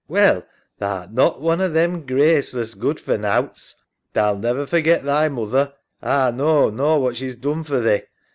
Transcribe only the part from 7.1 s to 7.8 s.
she's done for